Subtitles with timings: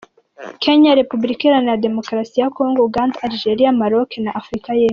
[0.63, 4.89] Kenya, Repubulika Iharanira Demokarasi ya Kongo, Uganda, Algeria, Maroc na Afurika y’Epfo.